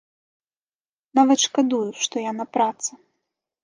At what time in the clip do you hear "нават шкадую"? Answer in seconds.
1.21-1.85